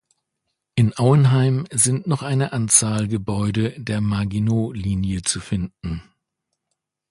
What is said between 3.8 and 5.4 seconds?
Maginot-Linie zu